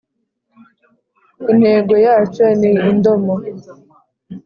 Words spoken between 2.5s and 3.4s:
ni indomo,